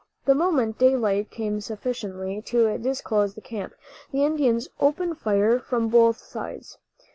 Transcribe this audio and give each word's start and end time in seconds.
The 0.25 0.33
moment 0.33 0.79
daylight 0.79 1.29
came 1.29 1.61
sufficiently 1.61 2.41
to 2.47 2.75
disclose 2.79 3.35
the 3.35 3.39
camp, 3.41 3.75
the 4.11 4.25
Indians 4.25 4.67
opened 4.79 5.19
fire 5.19 5.59
from 5.59 5.89
both 5.89 6.17
sides. 6.17 6.79